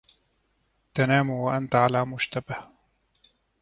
[0.93, 2.55] تنام وأنت على مشتبه